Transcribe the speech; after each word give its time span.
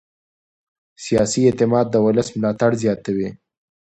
سیاسي 1.05 1.41
اعتماد 1.47 1.85
د 1.91 1.95
ولس 2.05 2.27
ملاتړ 2.39 2.71
زیاتوي 2.83 3.29